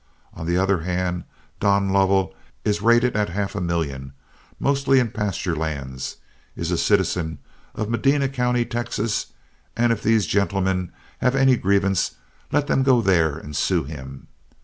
On 0.33 0.47
the 0.47 0.57
other 0.57 0.79
hand, 0.79 1.25
Don 1.59 1.89
Lovell 1.89 2.33
is 2.65 2.81
rated 2.81 3.15
at 3.15 3.29
half 3.29 3.53
a 3.53 3.61
million, 3.61 4.13
mostly 4.59 4.97
in 4.99 5.11
pasture 5.11 5.55
lands; 5.55 6.15
is 6.55 6.71
a 6.71 6.77
citizen 6.79 7.37
of 7.75 7.87
Medina 7.87 8.27
County, 8.27 8.65
Texas, 8.65 9.27
and 9.77 9.93
if 9.93 10.01
these 10.01 10.25
gentlemen 10.25 10.91
have 11.19 11.35
any 11.35 11.55
grievance, 11.55 12.15
let 12.51 12.65
them 12.65 12.81
go 12.81 12.99
there 12.99 13.37
and 13.37 13.55
sue 13.55 13.83
him. 13.83 14.27